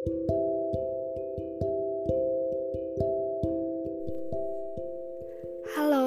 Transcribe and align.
Halo, 0.00 0.08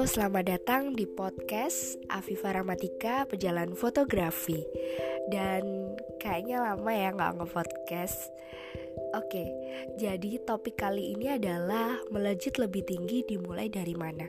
selamat 0.02 0.50
datang 0.50 0.98
di 0.98 1.06
podcast 1.06 2.02
Afifa 2.10 2.58
Ramatika 2.58 3.22
Pejalan 3.30 3.78
Fotografi 3.78 4.66
Dan 5.30 5.94
kayaknya 6.18 6.74
lama 6.74 6.90
ya 6.90 7.14
nggak 7.14 7.38
nge-podcast 7.38 8.34
Oke, 9.14 9.46
jadi 9.94 10.42
topik 10.42 10.74
kali 10.74 11.14
ini 11.14 11.38
adalah 11.38 12.02
melejit 12.10 12.58
lebih 12.58 12.82
tinggi 12.82 13.22
dimulai 13.22 13.70
dari 13.70 13.94
mana? 13.94 14.26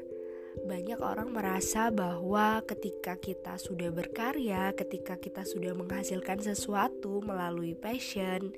banyak 0.66 0.98
orang 1.04 1.36
merasa 1.36 1.92
bahwa 1.92 2.64
ketika 2.64 3.20
kita 3.20 3.60
sudah 3.60 3.92
berkarya, 3.92 4.72
ketika 4.72 5.20
kita 5.20 5.44
sudah 5.44 5.76
menghasilkan 5.76 6.40
sesuatu 6.40 7.20
melalui 7.20 7.76
passion 7.76 8.56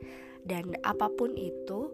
dan 0.47 0.79
apa 0.81 1.11
pun 1.11 1.35
itu, 1.35 1.91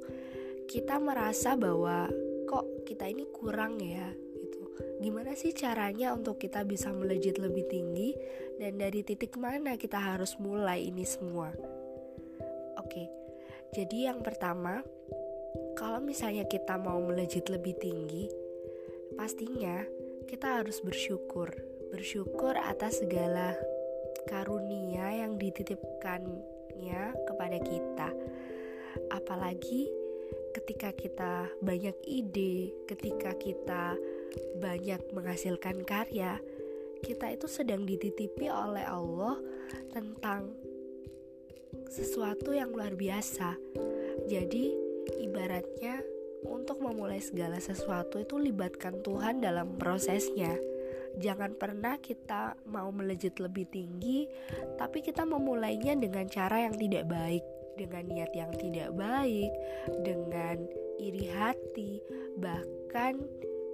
kita 0.70 1.02
merasa 1.02 1.58
bahwa 1.58 2.08
kok 2.46 2.86
kita 2.86 3.10
ini 3.10 3.26
kurang 3.34 3.82
ya 3.82 4.14
gitu. 4.38 4.62
Gimana 5.02 5.34
sih 5.34 5.52
caranya 5.58 6.14
untuk 6.14 6.38
kita 6.38 6.62
bisa 6.62 6.94
melejit 6.94 7.42
lebih 7.42 7.66
tinggi 7.66 8.14
dan 8.62 8.78
dari 8.78 9.02
titik 9.02 9.36
mana 9.42 9.76
kita 9.76 9.98
harus 9.98 10.38
mulai 10.38 10.86
ini 10.86 11.04
semua? 11.04 11.50
Oke. 12.78 13.10
Jadi 13.74 14.06
yang 14.06 14.22
pertama, 14.22 14.86
kalau 15.74 15.98
misalnya 15.98 16.46
kita 16.46 16.78
mau 16.78 17.02
melejit 17.02 17.50
lebih 17.50 17.74
tinggi, 17.82 18.30
pastinya 19.18 19.82
kita 20.30 20.62
harus 20.62 20.78
bersyukur, 20.86 21.50
bersyukur 21.90 22.54
atas 22.54 23.02
segala 23.02 23.58
karunia 24.30 25.26
yang 25.26 25.42
kepada 27.28 27.58
kita. 27.60 28.10
Apalagi 29.10 29.90
ketika 30.54 30.94
kita 30.94 31.50
banyak 31.60 31.98
ide, 32.06 32.74
ketika 32.86 33.34
kita 33.36 33.98
banyak 34.62 35.02
menghasilkan 35.12 35.82
karya, 35.84 36.38
kita 37.04 37.34
itu 37.34 37.50
sedang 37.50 37.84
dititipi 37.84 38.48
oleh 38.48 38.86
Allah 38.86 39.38
tentang 39.92 40.54
sesuatu 41.90 42.56
yang 42.56 42.72
luar 42.72 42.96
biasa. 42.96 43.58
Jadi, 44.30 44.74
ibaratnya 45.20 46.00
untuk 46.48 46.80
memulai 46.80 47.20
segala 47.20 47.60
sesuatu 47.60 48.22
itu 48.22 48.40
libatkan 48.40 49.04
Tuhan 49.04 49.44
dalam 49.44 49.76
prosesnya. 49.76 50.73
Jangan 51.22 51.54
pernah 51.58 52.02
kita 52.02 52.58
mau 52.66 52.90
melejit 52.90 53.38
lebih 53.38 53.70
tinggi, 53.70 54.26
tapi 54.82 55.06
kita 55.06 55.26
memulainya 55.28 55.94
dengan 55.94 56.26
cara 56.26 56.66
yang 56.66 56.74
tidak 56.74 57.06
baik, 57.06 57.44
dengan 57.78 58.04
niat 58.10 58.32
yang 58.34 58.52
tidak 58.58 58.90
baik, 58.98 59.52
dengan 60.02 60.58
iri 60.98 61.30
hati, 61.30 62.02
bahkan 62.38 63.22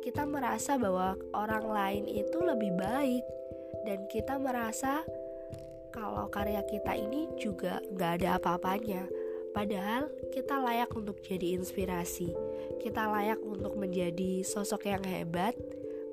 kita 0.03 0.23
merasa 0.23 0.79
bahwa 0.79 1.15
orang 1.35 1.65
lain 1.67 2.03
itu 2.07 2.39
lebih 2.43 2.75
baik, 2.75 3.23
dan 3.87 4.03
kita 4.11 4.35
merasa 4.35 5.03
kalau 5.95 6.29
karya 6.29 6.61
kita 6.67 6.95
ini 6.95 7.27
juga 7.39 7.79
gak 7.95 8.21
ada 8.21 8.37
apa-apanya. 8.37 9.07
Padahal 9.49 10.05
kita 10.29 10.61
layak 10.61 10.93
untuk 10.93 11.25
jadi 11.25 11.57
inspirasi. 11.57 12.29
Kita 12.77 13.09
layak 13.09 13.41
untuk 13.41 13.73
menjadi 13.75 14.45
sosok 14.45 14.85
yang 14.85 15.01
hebat 15.01 15.57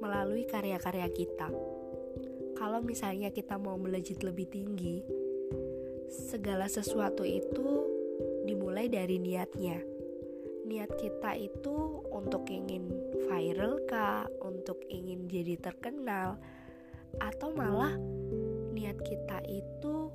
melalui 0.00 0.44
karya-karya 0.44 1.08
kita. 1.12 1.48
Kalau 2.56 2.80
misalnya 2.80 3.28
kita 3.32 3.60
mau 3.60 3.76
melejit 3.76 4.24
lebih 4.24 4.48
tinggi, 4.48 5.04
segala 6.08 6.68
sesuatu 6.70 7.22
itu 7.22 7.84
dimulai 8.48 8.88
dari 8.88 9.20
niatnya. 9.20 9.80
Niat 10.66 10.90
kita 10.98 11.36
itu 11.38 12.02
untuk 12.10 12.48
ingin 12.50 12.90
viral 13.28 13.84
kah, 13.86 14.26
untuk 14.42 14.82
ingin 14.88 15.28
jadi 15.30 15.60
terkenal, 15.60 16.40
atau 17.22 17.54
malah 17.54 17.94
niat 18.74 18.98
kita 19.04 19.38
itu 19.46 20.10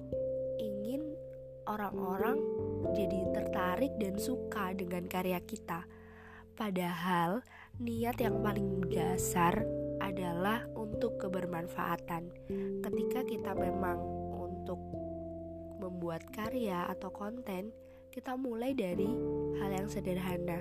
ingin 0.60 1.14
orang-orang 1.70 2.42
jadi 2.98 3.32
tertarik 3.32 3.94
dan 4.02 4.20
suka 4.20 4.76
dengan 4.76 5.08
karya 5.08 5.40
kita 5.40 5.88
Padahal 6.62 7.42
niat 7.80 8.18
yang 8.20 8.44
paling 8.44 8.90
dasar 8.92 9.64
adalah 10.02 10.66
untuk 10.76 11.22
kebermanfaatan. 11.22 12.28
Ketika 12.82 13.22
kita 13.24 13.52
memang 13.54 14.02
untuk 14.36 14.82
membuat 15.80 16.28
karya 16.34 16.90
atau 16.90 17.14
konten, 17.14 17.72
kita 18.12 18.36
mulai 18.36 18.76
dari 18.76 19.08
hal 19.62 19.72
yang 19.72 19.88
sederhana. 19.88 20.60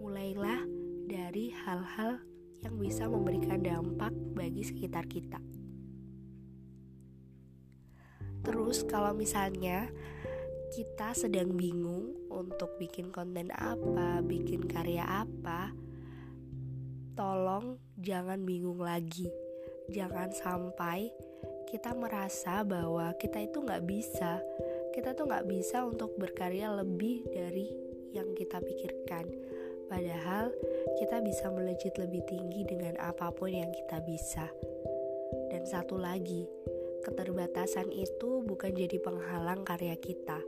Mulailah 0.00 0.64
dari 1.04 1.52
hal-hal 1.52 2.22
yang 2.64 2.74
bisa 2.80 3.04
memberikan 3.06 3.60
dampak 3.60 4.14
bagi 4.32 4.64
sekitar 4.64 5.04
kita. 5.04 5.42
Terus 8.42 8.86
kalau 8.88 9.12
misalnya 9.12 9.90
kita 10.72 11.12
sedang 11.12 11.52
bingung 11.52 12.16
untuk 12.32 12.76
bikin 12.80 13.12
konten 13.12 13.52
apa, 13.52 14.24
bikin 14.24 14.64
karya 14.64 15.04
apa, 15.04 15.72
tolong 17.18 17.82
jangan 17.98 18.38
bingung 18.46 18.78
lagi. 18.78 19.26
Jangan 19.90 20.30
sampai 20.30 21.10
kita 21.66 21.90
merasa 21.98 22.62
bahwa 22.62 23.10
kita 23.18 23.42
itu 23.42 23.58
nggak 23.58 23.82
bisa. 23.82 24.38
Kita 24.94 25.18
tuh 25.18 25.26
nggak 25.26 25.50
bisa 25.50 25.82
untuk 25.82 26.14
berkarya 26.14 26.70
lebih 26.78 27.26
dari 27.26 27.66
yang 28.14 28.30
kita 28.38 28.62
pikirkan. 28.62 29.26
Padahal 29.90 30.54
kita 31.02 31.18
bisa 31.18 31.50
melejit 31.50 31.98
lebih 31.98 32.22
tinggi 32.30 32.62
dengan 32.62 32.94
apa 33.02 33.34
pun 33.34 33.50
yang 33.50 33.74
kita 33.74 33.98
bisa. 34.06 34.46
Dan 35.50 35.66
satu 35.66 35.98
lagi, 35.98 36.46
keterbatasan 37.02 37.90
itu 37.90 38.46
bukan 38.46 38.78
jadi 38.78 39.00
penghalang 39.02 39.66
karya 39.66 39.98
kita 39.98 40.38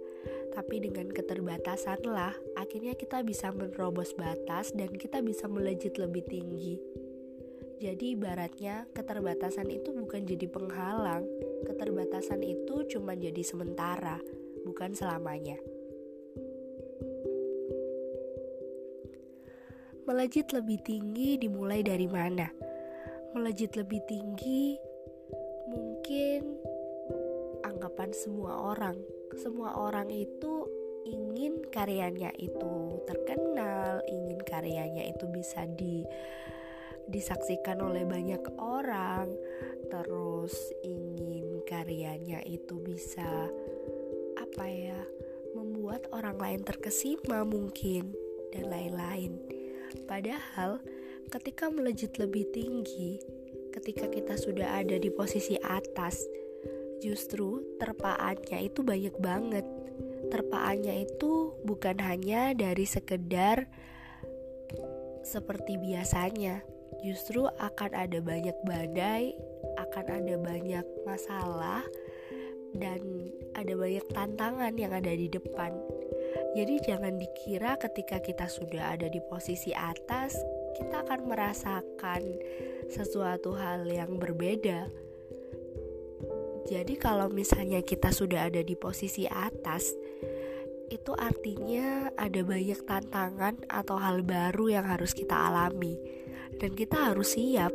tapi 0.50 0.82
dengan 0.82 1.06
keterbatasanlah 1.10 2.34
akhirnya 2.58 2.94
kita 2.98 3.22
bisa 3.22 3.54
menerobos 3.54 4.14
batas 4.18 4.74
dan 4.74 4.90
kita 4.94 5.22
bisa 5.22 5.46
melejit 5.46 5.96
lebih 5.96 6.26
tinggi. 6.26 6.78
Jadi 7.80 8.12
ibaratnya 8.12 8.84
keterbatasan 8.92 9.72
itu 9.72 9.96
bukan 9.96 10.28
jadi 10.28 10.46
penghalang, 10.52 11.24
keterbatasan 11.64 12.44
itu 12.44 12.84
cuma 12.92 13.16
jadi 13.16 13.40
sementara, 13.40 14.20
bukan 14.68 14.92
selamanya. 14.92 15.56
Melejit 20.04 20.52
lebih 20.52 20.82
tinggi 20.84 21.40
dimulai 21.40 21.80
dari 21.80 22.04
mana? 22.04 22.50
Melejit 23.32 23.78
lebih 23.78 24.02
tinggi 24.04 24.89
anggapan 28.10 28.26
semua 28.26 28.52
orang 28.74 28.98
semua 29.38 29.70
orang 29.78 30.10
itu 30.10 30.66
ingin 31.06 31.62
karyanya 31.70 32.34
itu 32.36 32.98
terkenal, 33.06 34.02
ingin 34.10 34.42
karyanya 34.42 35.06
itu 35.06 35.24
bisa 35.30 35.62
di 35.78 36.02
disaksikan 37.06 37.78
oleh 37.78 38.02
banyak 38.02 38.42
orang, 38.58 39.30
terus 39.86 40.74
ingin 40.82 41.62
karyanya 41.62 42.42
itu 42.42 42.74
bisa 42.82 43.48
apa 44.36 44.66
ya, 44.66 44.98
membuat 45.54 46.10
orang 46.10 46.36
lain 46.36 46.62
terkesima 46.66 47.46
mungkin 47.46 48.10
dan 48.50 48.66
lain-lain. 48.66 49.38
Padahal 50.10 50.82
ketika 51.30 51.70
melejit 51.70 52.18
lebih 52.18 52.50
tinggi, 52.50 53.22
ketika 53.70 54.10
kita 54.10 54.34
sudah 54.34 54.82
ada 54.82 54.98
di 54.98 55.08
posisi 55.08 55.54
atas, 55.62 56.39
justru 57.00 57.64
terpaannya 57.80 58.68
itu 58.68 58.84
banyak 58.84 59.16
banget. 59.18 59.66
Terpaannya 60.30 61.08
itu 61.08 61.56
bukan 61.66 61.98
hanya 61.98 62.54
dari 62.54 62.86
sekedar 62.86 63.66
seperti 65.24 65.76
biasanya, 65.80 66.62
justru 67.02 67.48
akan 67.48 67.90
ada 67.92 68.18
banyak 68.22 68.54
badai, 68.62 69.34
akan 69.80 70.06
ada 70.06 70.34
banyak 70.38 70.86
masalah, 71.02 71.82
dan 72.76 73.00
ada 73.58 73.74
banyak 73.74 74.06
tantangan 74.14 74.72
yang 74.78 74.92
ada 74.94 75.10
di 75.10 75.26
depan. 75.26 75.74
Jadi, 76.54 76.78
jangan 76.86 77.18
dikira 77.18 77.74
ketika 77.78 78.22
kita 78.22 78.46
sudah 78.46 78.94
ada 78.94 79.10
di 79.10 79.18
posisi 79.26 79.74
atas, 79.74 80.38
kita 80.78 81.02
akan 81.02 81.26
merasakan 81.26 82.22
sesuatu 82.86 83.54
hal 83.58 83.86
yang 83.86 84.18
berbeda 84.18 84.86
jadi 86.70 86.94
kalau 86.94 87.26
misalnya 87.26 87.82
kita 87.82 88.14
sudah 88.14 88.46
ada 88.46 88.62
di 88.62 88.78
posisi 88.78 89.26
atas, 89.26 89.90
itu 90.86 91.10
artinya 91.18 92.14
ada 92.14 92.46
banyak 92.46 92.86
tantangan 92.86 93.66
atau 93.66 93.98
hal 93.98 94.22
baru 94.22 94.78
yang 94.78 94.86
harus 94.86 95.10
kita 95.10 95.34
alami. 95.34 95.98
Dan 96.62 96.78
kita 96.78 97.10
harus 97.10 97.34
siap, 97.34 97.74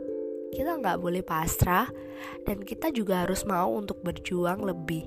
kita 0.56 0.80
nggak 0.80 1.03
boleh 1.03 1.27
pasrah, 1.27 1.92
dan 2.47 2.63
kita 2.63 2.88
juga 2.95 3.27
harus 3.27 3.44
mau 3.44 3.75
untuk 3.75 4.00
berjuang 4.00 4.63
lebih. 4.63 5.03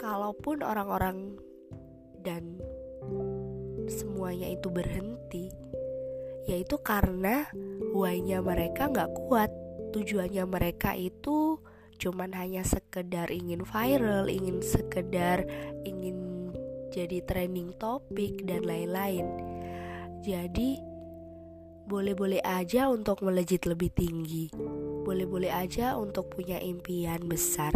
Kalaupun 0.00 0.64
orang-orang 0.64 1.36
dan 2.24 2.56
semuanya 3.84 4.48
itu 4.48 4.72
berhenti? 4.72 5.52
Yaitu 6.48 6.80
karena 6.80 7.44
why-nya 7.92 8.40
mereka 8.40 8.88
nggak 8.88 9.12
kuat. 9.12 9.52
Tujuannya 9.92 10.48
mereka 10.48 10.96
itu 10.96 11.60
cuman 11.98 12.32
hanya 12.32 12.62
sekedar 12.62 13.28
ingin 13.28 13.66
viral, 13.66 14.30
ingin 14.30 14.62
sekedar 14.62 15.44
ingin 15.82 16.50
jadi 16.94 17.20
trending 17.26 17.74
topik 17.76 18.46
dan 18.46 18.64
lain-lain. 18.64 19.26
Jadi 20.24 20.78
boleh-boleh 21.88 22.44
aja 22.44 22.92
untuk 22.92 23.24
melejit 23.24 23.64
lebih 23.64 23.88
tinggi. 23.92 24.52
Boleh-boleh 25.04 25.48
aja 25.48 25.96
untuk 25.96 26.32
punya 26.32 26.60
impian 26.60 27.24
besar. 27.24 27.72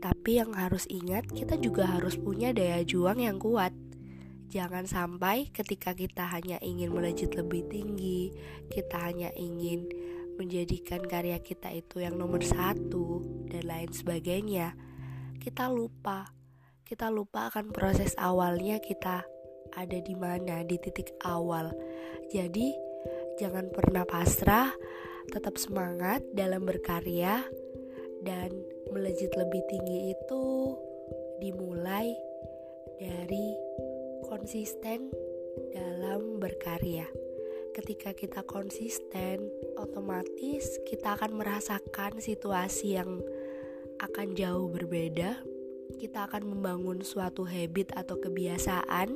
Tapi 0.00 0.40
yang 0.40 0.56
harus 0.56 0.88
ingat, 0.88 1.28
kita 1.28 1.60
juga 1.60 1.84
harus 1.84 2.16
punya 2.16 2.56
daya 2.56 2.80
juang 2.86 3.20
yang 3.20 3.36
kuat. 3.36 3.74
Jangan 4.50 4.88
sampai 4.88 5.52
ketika 5.54 5.94
kita 5.94 6.26
hanya 6.26 6.58
ingin 6.58 6.90
melejit 6.90 7.36
lebih 7.38 7.68
tinggi, 7.70 8.34
kita 8.72 8.98
hanya 8.98 9.30
ingin 9.38 9.86
menjadikan 10.40 11.04
karya 11.04 11.36
kita 11.44 11.68
itu 11.68 12.00
yang 12.00 12.16
nomor 12.16 12.40
satu 12.40 13.20
dan 13.52 13.68
lain 13.68 13.92
sebagainya. 13.92 14.72
Kita 15.36 15.68
lupa, 15.68 16.32
kita 16.88 17.12
lupa 17.12 17.52
akan 17.52 17.68
proses 17.68 18.16
awalnya 18.16 18.80
kita 18.80 19.20
ada 19.76 19.98
di 20.00 20.16
mana 20.16 20.64
di 20.64 20.80
titik 20.80 21.12
awal. 21.28 21.68
Jadi 22.32 22.72
jangan 23.36 23.68
pernah 23.68 24.08
pasrah, 24.08 24.72
tetap 25.28 25.60
semangat 25.60 26.24
dalam 26.32 26.64
berkarya 26.64 27.44
dan 28.24 28.48
melejit 28.88 29.36
lebih 29.36 29.60
tinggi 29.68 30.16
itu 30.16 30.44
dimulai 31.44 32.16
dari 32.96 33.56
konsisten 34.24 35.12
dalam 35.72 36.40
berkarya. 36.40 37.29
Ketika 37.70 38.10
kita 38.14 38.42
konsisten, 38.46 39.46
otomatis 39.78 40.78
kita 40.86 41.14
akan 41.14 41.38
merasakan 41.38 42.18
situasi 42.18 42.98
yang 42.98 43.22
akan 44.02 44.34
jauh 44.34 44.66
berbeda. 44.70 45.38
Kita 46.00 46.30
akan 46.30 46.46
membangun 46.46 47.04
suatu 47.04 47.44
habit 47.44 47.92
atau 47.94 48.16
kebiasaan, 48.16 49.14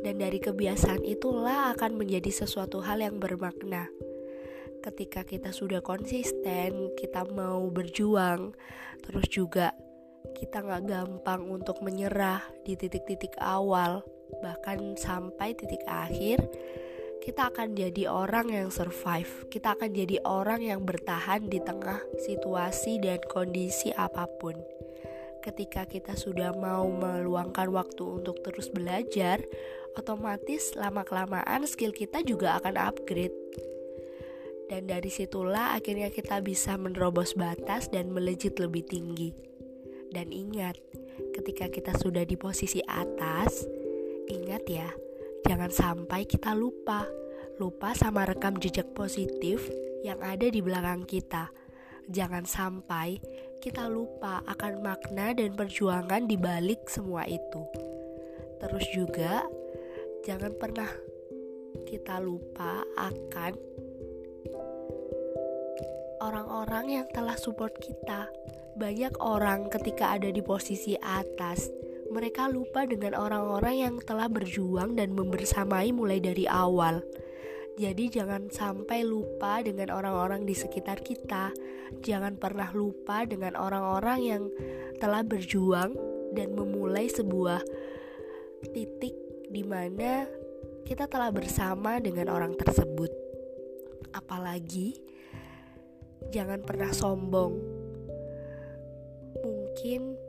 dan 0.00 0.14
dari 0.20 0.38
kebiasaan 0.38 1.02
itulah 1.02 1.72
akan 1.72 1.98
menjadi 1.98 2.44
sesuatu 2.44 2.84
hal 2.84 3.00
yang 3.00 3.16
bermakna 3.16 3.88
ketika 4.86 5.26
kita 5.26 5.50
sudah 5.50 5.82
konsisten, 5.82 6.94
kita 6.94 7.26
mau 7.34 7.66
berjuang, 7.74 8.54
terus 9.02 9.26
juga 9.26 9.74
kita 10.38 10.62
nggak 10.62 10.84
gampang 10.86 11.42
untuk 11.50 11.82
menyerah 11.82 12.38
di 12.62 12.78
titik-titik 12.78 13.34
awal, 13.42 14.06
bahkan 14.38 14.94
sampai 14.94 15.58
titik 15.58 15.82
akhir, 15.90 16.38
kita 17.26 17.50
akan 17.50 17.74
jadi 17.74 18.06
orang 18.06 18.54
yang 18.54 18.70
survive. 18.70 19.50
Kita 19.50 19.74
akan 19.74 19.90
jadi 19.90 20.22
orang 20.22 20.62
yang 20.62 20.86
bertahan 20.86 21.50
di 21.50 21.58
tengah 21.58 21.98
situasi 22.22 23.02
dan 23.02 23.18
kondisi 23.26 23.90
apa 23.90 24.30
pun. 24.38 24.54
Ketika 25.42 25.90
kita 25.90 26.14
sudah 26.14 26.54
mau 26.54 26.86
meluangkan 26.86 27.66
waktu 27.74 28.22
untuk 28.22 28.38
terus 28.46 28.70
belajar, 28.70 29.42
otomatis 29.98 30.78
lama-kelamaan 30.78 31.66
skill 31.66 31.90
kita 31.90 32.22
juga 32.22 32.62
akan 32.62 32.78
upgrade 32.78 33.34
dan 34.66 34.90
dari 34.90 35.10
situlah 35.10 35.78
akhirnya 35.78 36.10
kita 36.10 36.42
bisa 36.42 36.74
menerobos 36.74 37.38
batas 37.38 37.86
dan 37.90 38.10
melejit 38.10 38.58
lebih 38.58 38.82
tinggi. 38.86 39.30
Dan 40.10 40.34
ingat, 40.34 40.78
ketika 41.34 41.70
kita 41.70 41.94
sudah 41.94 42.26
di 42.26 42.34
posisi 42.34 42.82
atas, 42.82 43.62
ingat 44.26 44.66
ya, 44.66 44.90
jangan 45.46 45.70
sampai 45.70 46.26
kita 46.26 46.52
lupa. 46.52 47.06
Lupa 47.56 47.96
sama 47.96 48.26
rekam 48.28 48.58
jejak 48.60 48.92
positif 48.92 49.64
yang 50.04 50.20
ada 50.20 50.50
di 50.50 50.60
belakang 50.60 51.06
kita. 51.06 51.48
Jangan 52.10 52.44
sampai 52.44 53.16
kita 53.62 53.88
lupa 53.88 54.44
akan 54.44 54.84
makna 54.84 55.32
dan 55.32 55.56
perjuangan 55.56 56.28
di 56.28 56.36
balik 56.36 56.90
semua 56.90 57.24
itu. 57.24 57.62
Terus 58.60 58.86
juga, 58.92 59.46
jangan 60.26 60.52
pernah 60.58 60.90
kita 61.86 62.20
lupa 62.20 62.84
akan 62.98 63.52
orang-orang 66.20 67.00
yang 67.00 67.06
telah 67.14 67.38
support 67.38 67.74
kita. 67.78 68.28
Banyak 68.76 69.16
orang 69.24 69.72
ketika 69.72 70.18
ada 70.20 70.28
di 70.28 70.44
posisi 70.44 70.92
atas, 71.00 71.72
mereka 72.16 72.48
lupa 72.48 72.88
dengan 72.88 73.12
orang-orang 73.12 73.76
yang 73.84 73.94
telah 74.00 74.24
berjuang 74.32 74.96
dan 74.96 75.12
membersamai 75.12 75.92
mulai 75.92 76.16
dari 76.16 76.48
awal. 76.48 77.04
Jadi 77.76 78.08
jangan 78.08 78.48
sampai 78.48 79.04
lupa 79.04 79.60
dengan 79.60 79.92
orang-orang 79.92 80.48
di 80.48 80.56
sekitar 80.56 81.04
kita. 81.04 81.52
Jangan 82.00 82.40
pernah 82.40 82.72
lupa 82.72 83.28
dengan 83.28 83.52
orang-orang 83.52 84.18
yang 84.24 84.42
telah 84.96 85.20
berjuang 85.20 85.92
dan 86.32 86.56
memulai 86.56 87.04
sebuah 87.12 87.60
titik 88.72 89.12
di 89.52 89.60
mana 89.60 90.24
kita 90.88 91.04
telah 91.12 91.28
bersama 91.28 92.00
dengan 92.00 92.32
orang 92.32 92.56
tersebut. 92.56 93.12
Apalagi 94.16 94.96
jangan 96.32 96.64
pernah 96.64 96.96
sombong. 96.96 97.60
Mungkin 99.44 100.25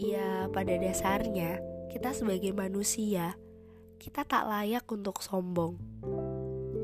ya 0.00 0.48
pada 0.52 0.76
dasarnya 0.76 1.60
kita 1.92 2.12
sebagai 2.12 2.52
manusia 2.52 3.36
kita 3.96 4.22
tak 4.28 4.44
layak 4.46 4.84
untuk 4.92 5.24
sombong. 5.24 5.80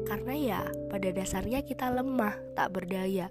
Karena 0.08 0.34
ya 0.34 0.60
pada 0.88 1.08
dasarnya 1.12 1.64
kita 1.64 1.92
lemah, 1.92 2.34
tak 2.56 2.72
berdaya. 2.74 3.28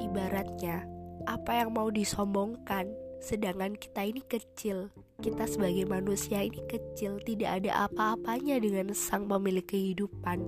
Ibaratnya 0.00 0.88
apa 1.28 1.60
yang 1.60 1.76
mau 1.76 1.92
disombongkan 1.92 2.88
sedangkan 3.20 3.76
kita 3.76 4.00
ini 4.08 4.24
kecil 4.24 4.88
kita 5.20 5.44
sebagai 5.44 5.84
manusia 5.84 6.40
ini 6.40 6.64
kecil 6.64 7.20
tidak 7.20 7.60
ada 7.60 7.84
apa-apanya 7.84 8.56
dengan 8.56 8.96
sang 8.96 9.28
pemilik 9.28 9.60
kehidupan 9.68 10.40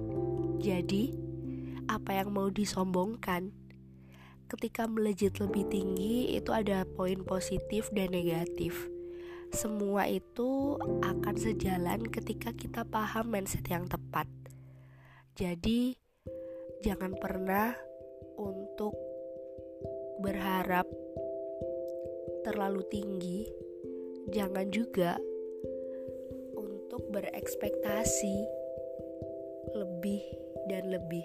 jadi 0.57 1.13
apa 1.91 2.23
yang 2.23 2.31
mau 2.33 2.49
disombongkan. 2.49 3.51
Ketika 4.53 4.85
melejit 4.85 5.41
lebih 5.41 5.65
tinggi, 5.73 6.37
itu 6.37 6.53
ada 6.53 6.85
poin 6.85 7.25
positif 7.25 7.89
dan 7.89 8.13
negatif. 8.13 8.77
Semua 9.49 10.05
itu 10.05 10.77
akan 11.01 11.35
sejalan 11.41 12.05
ketika 12.13 12.53
kita 12.53 12.85
paham 12.85 13.32
mindset 13.32 13.65
yang 13.73 13.89
tepat. 13.89 14.29
Jadi, 15.41 15.97
jangan 16.85 17.17
pernah 17.17 17.73
untuk 18.37 18.93
berharap 20.21 20.85
terlalu 22.44 22.85
tinggi. 22.93 23.49
Jangan 24.37 24.69
juga 24.69 25.17
untuk 26.61 27.09
berekspektasi 27.09 28.37
lebih 29.73 30.21
dan 30.69 30.93
lebih 30.93 31.25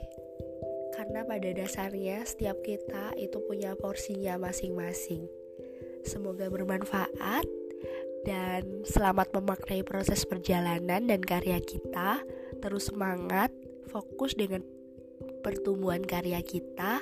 karena 1.08 1.24
pada 1.24 1.50
dasarnya 1.56 2.20
setiap 2.28 2.60
kita 2.68 3.16
itu 3.16 3.40
punya 3.48 3.80
porsinya 3.80 4.36
masing-masing. 4.36 5.24
Semoga 6.04 6.52
bermanfaat 6.52 7.48
dan 8.28 8.84
selamat 8.84 9.32
memaknai 9.32 9.88
proses 9.88 10.28
perjalanan 10.28 11.08
dan 11.08 11.24
karya 11.24 11.64
kita. 11.64 12.20
Terus 12.60 12.92
semangat, 12.92 13.56
fokus 13.88 14.36
dengan 14.36 14.68
pertumbuhan 15.48 16.04
karya 16.04 16.44
kita 16.44 17.00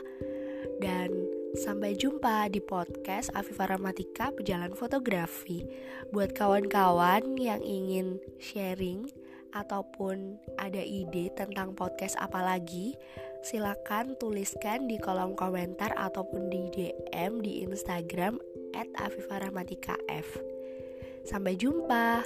dan 0.78 1.10
sampai 1.58 1.98
jumpa 1.98 2.46
di 2.54 2.62
podcast 2.62 3.34
Afifah 3.34 3.74
Ramatika 3.74 4.30
Pejalan 4.30 4.78
Fotografi. 4.78 5.66
Buat 6.14 6.38
kawan-kawan 6.38 7.42
yang 7.42 7.66
ingin 7.66 8.22
sharing 8.38 9.10
ataupun 9.56 10.36
ada 10.60 10.84
ide 10.84 11.32
tentang 11.34 11.72
podcast 11.74 12.20
apa 12.20 12.44
lagi, 12.44 12.94
silakan 13.46 14.18
tuliskan 14.18 14.90
di 14.90 14.98
kolom 14.98 15.38
komentar 15.38 15.94
ataupun 15.94 16.50
di 16.50 16.66
DM 16.74 17.46
di 17.46 17.62
Instagram 17.62 18.42
@afifarahmatikaf. 18.74 20.26
Sampai 21.22 21.54
jumpa. 21.54 22.26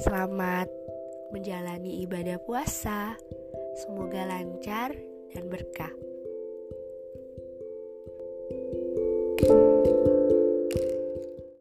Selamat 0.00 0.72
menjalani 1.28 2.00
ibadah 2.08 2.40
puasa. 2.40 3.20
Semoga 3.84 4.24
lancar 4.24 4.96
dan 5.36 5.44
berkah. 5.52 6.09